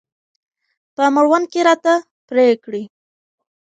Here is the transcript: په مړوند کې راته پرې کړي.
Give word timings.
په 0.95 1.03
مړوند 1.15 1.45
کې 1.51 1.61
راته 1.67 1.93
پرې 2.27 2.47
کړي. 2.63 2.83